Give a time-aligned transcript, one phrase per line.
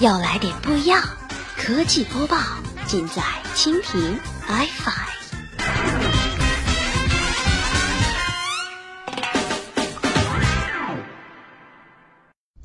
[0.00, 1.02] 要来点不一样，
[1.56, 2.36] 科技播报
[2.86, 3.20] 尽在
[3.56, 4.92] 蜻蜓 iFi。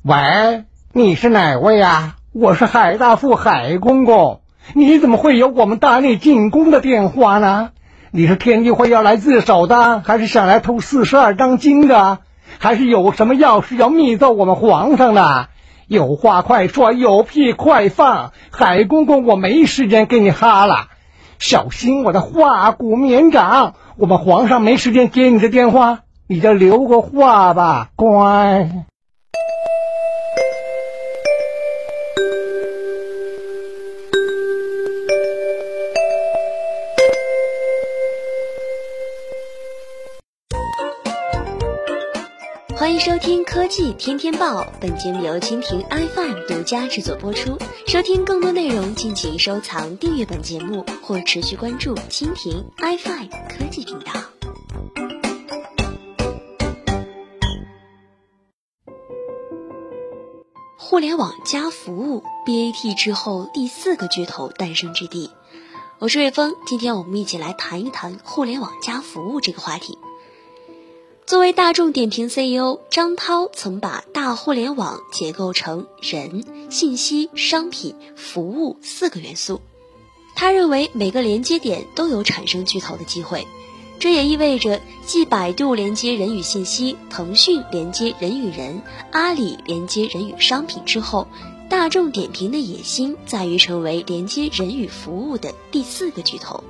[0.02, 2.14] 喂，你是哪位呀？
[2.32, 4.42] 我是海大富海公公，
[4.72, 7.70] 你怎么会有我们大内进宫的电话呢？
[8.12, 12.20] 你是天地会要来自首的，还是想来偷四十二章经的？
[12.60, 15.48] 还是有什么要事要密奏我们皇上的？
[15.86, 18.32] 有话快说，有屁快放！
[18.50, 20.88] 海公公，我没时间跟你哈了，
[21.38, 23.74] 小心我的化骨绵掌！
[23.96, 28.86] 我们皇上没时间接你的电话，你就留个话吧，乖。
[42.76, 47.56] 欢迎收听科技天天报，本节目由蜻蜓 iFi 独家制作播出。
[47.86, 54.12] 收听更多内容，敬请收藏、订阅本节目或持续关注蜻蜓 iFi 科技频道。
[60.76, 65.30] 互联网加服务，BAT 之后第四个巨头诞生之地。
[66.00, 69.96] 我是瑞峰，今天我们一起来谈一谈互联网加服务这个话题。
[71.26, 79.62] 作为大众点评 CEO，张涛曾把大互联网结构成人、信息、商品、服务四个元素。
[80.34, 83.46] 他认为每个连接点都有产生巨头的机会，
[83.98, 91.26] 这也意味着继百度连接人与信息、腾讯连接人与人、阿里连接人与商品之后，
[91.70, 96.62] 大众点评的野心在于成为连接人与服务的第四个巨头。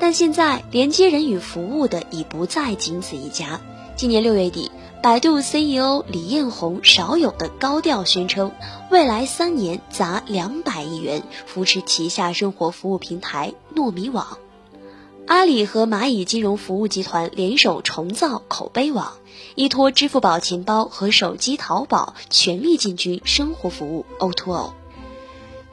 [0.00, 3.60] 但现在，连接人与服务的已不再仅此一家。
[3.96, 4.70] 今年六月底，
[5.02, 8.52] 百度 CEO 李彦宏少有的高调宣称，
[8.90, 14.36] 未来三年砸两百亿元扶持旗下生活服务平台糯米网。
[15.26, 19.14] 阿里和蚂蚁金融服务集团联手重造口碑网，
[19.54, 24.72] 依托支付宝钱包和手机淘宝，全力进军生活服务 O2O。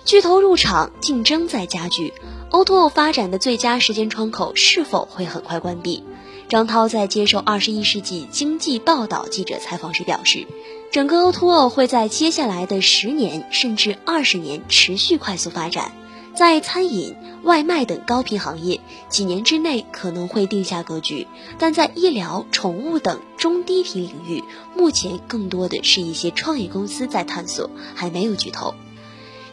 [0.06, 2.13] 巨头入场，竞争在加剧
[2.51, 6.06] ，O2O 发展的最佳时间窗口是否会很快关闭？
[6.50, 10.46] 张涛在接受《二十一世纪经济报道》记者采访时表示，
[10.92, 15.94] 整个 O2O 会在接下来的十年甚至二十年持续快速发展。
[16.36, 21.28] 在餐饮、外卖等高频行业，几年之内可能会定下格局；
[21.59, 24.44] 但在医疗、宠物等中低频领域，
[24.75, 28.74] 目前更多的是一些创业公司在探索，还没有巨头。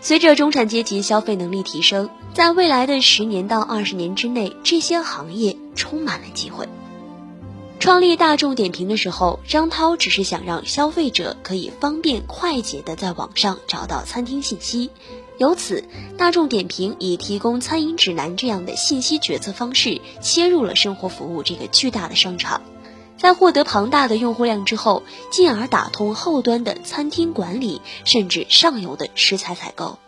[0.03, 6.67] 随着中产阶级消费能力提升，在未来的十年到二十年之内，这些行业充满了机会。
[7.79, 14.91] 创立大众点评的时候，张涛只是想让消费者可以方便快捷地在网上找到餐厅信息，
[15.39, 15.85] 由此，
[16.19, 22.61] 大众点评以提供餐饮指南这样的信息决策方式切入了生活服务这个巨大的商场，
[23.21, 29.99] 在获得庞大的用户量之后，进而打通后端的餐厅管理，甚至上游的食材采购。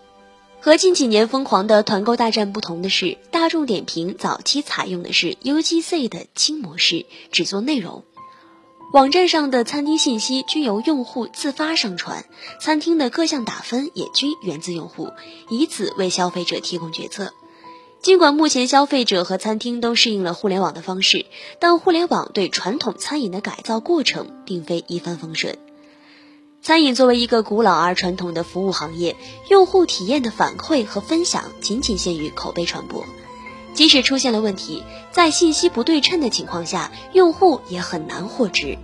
[0.61, 8.05] 和近几年疯狂的团购大战不同的是，大众点评早期采用的是 UGC 的轻模式，只做内容。
[8.95, 12.25] 网站上的餐厅信息均由用户自发上传，
[12.61, 15.11] 餐厅的各项打分也均源自用户，
[15.51, 17.35] 以此为消费者提供决策。
[18.03, 21.27] 尽管目前消费者和餐厅都适应了互联网的方式，
[21.61, 25.57] 但互联网对传统餐饮的改造过程并非一帆风顺。
[26.63, 29.15] 餐饮作为一个古老而传统的服务行业，
[29.49, 33.05] 用户体验的反馈和分享仅仅限于口碑传播。
[33.73, 34.83] 即使出现了问题，
[35.13, 38.79] 在信息不对称的情况下，用户也很难获知。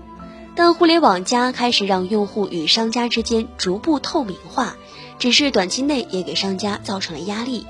[0.54, 4.76] 但互联网加开始让用户与商家之间逐步透明化，
[5.18, 7.66] 只是短期内也给商家造成了压力。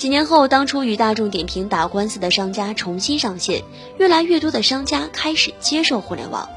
[0.00, 3.62] 几年后，当初与大众点评打官司的商家重新上线，
[3.98, 6.48] 越来越多的商家开始接受互联网。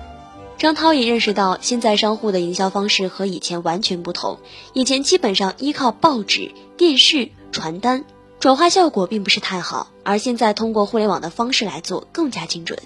[0.58, 4.40] 张涛也认识到，现在商户的营销方式和以前完全不同。
[4.72, 8.06] 以前基本上依靠报纸、电视、传单，
[8.40, 9.92] 转化效果并不是太好。
[10.04, 12.80] 而现在通过互联网的方式来做，更加精准。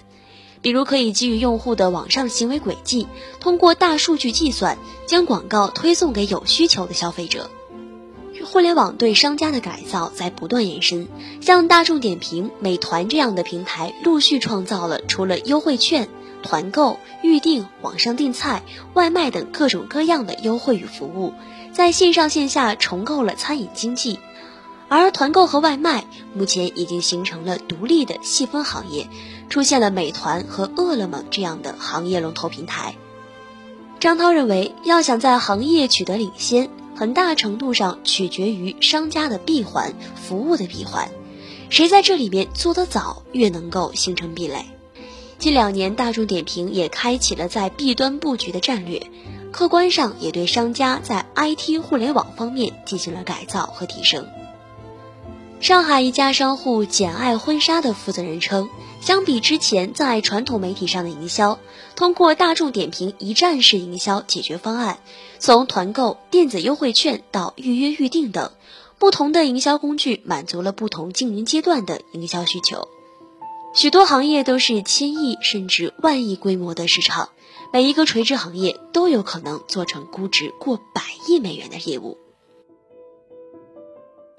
[0.60, 3.06] 比如可以基于用户的网上行为轨迹，
[3.38, 4.76] 通过大数据计算，
[5.06, 7.48] 将广告推送给有需求的消费者。
[8.44, 11.08] 互联网对商家的改造在不断延伸，
[11.40, 16.08] 像大众点评、美团这样的平台，陆续创造了除了优惠券。
[16.40, 18.62] 团购、预订、网上订菜、
[18.94, 21.34] 外卖等各种各样的优惠与服务，
[21.72, 24.20] 在线上线下重构了餐饮经济。
[24.88, 29.08] 而团购和外卖目前已经形成了独立的细分行业，
[29.50, 32.94] 出现了美团和饿了么这样的行业龙头平台。
[33.98, 41.08] 张涛认为，要想在行业取得领先，很大程度上取决于商家的闭环、服务的闭环，
[41.70, 44.64] 谁在这里面做得早，越能够形成壁垒。
[45.38, 49.00] 近两年，大众点评也开启了在 B 端布局的战略，
[49.52, 54.26] 客观上也对商家在 IT 互联网方面进行了改造和提升。
[55.60, 58.68] 上海一家商户简爱婚纱的负责人称，
[59.00, 61.58] 相比之前在传统媒体上的营销，
[61.96, 65.00] 通过大众点评一站式营销解决方案，
[65.38, 68.52] 从团购、电子优惠券到预约预订等，
[68.98, 72.88] 不同的营销工具满足了不同经营阶段的营销需求。
[73.74, 77.30] 许多行业都是千亿甚至万亿规模的市场，
[77.72, 82.18] 每一个垂直行业都有可能做成估值过百亿美元的业务。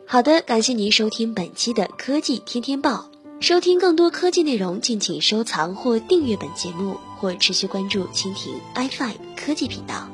[0.06, 3.09] 好的，感谢您收听本期的科技天天报。
[3.42, 10.08] 收听更多科技内容，敬请收藏或订阅本节目，或持续关注蜻蜓 iFi 科技频道。